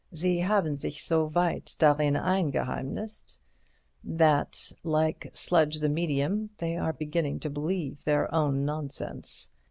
[0.11, 3.37] 'Sie haben sich so weit darin eingeheimnisst'
[4.03, 9.51] that, like Sludge the Medium, they are beginning to believe their own nonsense.